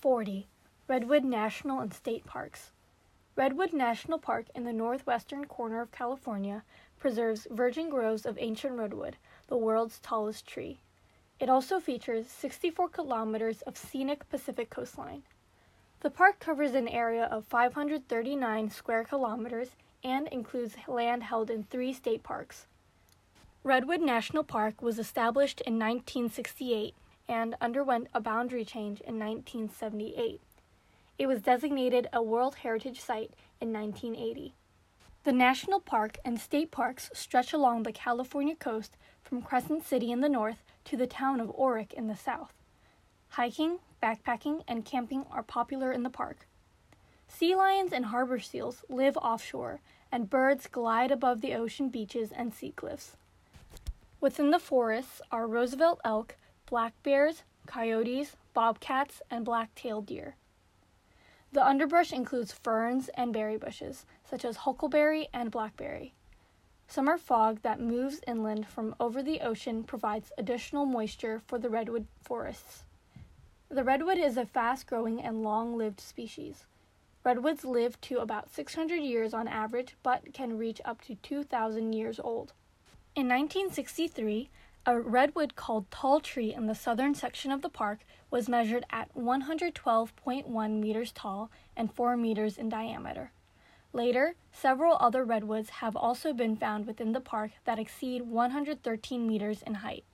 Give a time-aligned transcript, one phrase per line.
[0.00, 0.46] 40.
[0.88, 2.70] Redwood National and State Parks.
[3.34, 6.62] Redwood National Park in the northwestern corner of California
[6.98, 9.16] preserves virgin groves of ancient redwood,
[9.48, 10.80] the world's tallest tree.
[11.38, 15.22] It also features 64 kilometers of scenic Pacific coastline.
[16.00, 19.70] The park covers an area of 539 square kilometers
[20.04, 22.66] and includes land held in three state parks.
[23.64, 26.94] Redwood National Park was established in 1968
[27.28, 30.40] and underwent a boundary change in 1978.
[31.18, 34.54] It was designated a World Heritage Site in 1980.
[35.24, 40.20] The national park and state parks stretch along the California coast from Crescent City in
[40.20, 42.52] the north to the town of Orick in the south.
[43.30, 46.46] Hiking, backpacking, and camping are popular in the park.
[47.28, 49.80] Sea lions and harbor seals live offshore,
[50.12, 53.16] and birds glide above the ocean beaches and sea cliffs.
[54.20, 60.36] Within the forests are Roosevelt elk, black bears, coyotes, bobcats, and black-tailed deer.
[61.52, 66.12] The underbrush includes ferns and berry bushes, such as huckleberry and blackberry.
[66.88, 72.06] Summer fog that moves inland from over the ocean provides additional moisture for the redwood
[72.22, 72.84] forests.
[73.68, 76.66] The redwood is a fast growing and long lived species.
[77.24, 82.20] Redwoods live to about 600 years on average, but can reach up to 2,000 years
[82.20, 82.52] old.
[83.16, 84.48] In 1963,
[84.88, 89.12] a redwood called Tall Tree in the southern section of the park was measured at
[89.16, 93.32] 112.1 meters tall and 4 meters in diameter.
[93.92, 99.60] Later, several other redwoods have also been found within the park that exceed 113 meters
[99.62, 100.04] in height.